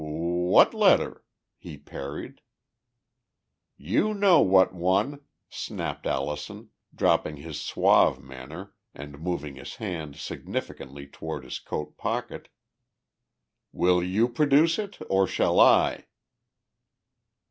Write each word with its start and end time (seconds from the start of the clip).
"What 0.03 0.73
letter?" 0.73 1.23
he 1.59 1.77
parried. 1.77 2.41
"You 3.77 4.15
know 4.15 4.41
what 4.41 4.73
one!" 4.73 5.21
snapped 5.47 6.07
Allison, 6.07 6.71
dropping 6.91 7.37
his 7.37 7.61
suave 7.61 8.19
manner 8.19 8.73
and 8.95 9.19
moving 9.19 9.57
his 9.57 9.75
hand 9.75 10.15
significantly 10.15 11.05
toward 11.05 11.43
his 11.43 11.59
coat 11.59 11.97
pocket. 11.97 12.49
"Will 13.71 14.01
you 14.01 14.27
produce 14.27 14.79
it 14.79 14.97
or 15.07 15.27
shall 15.27 15.59
I?" 15.59 16.07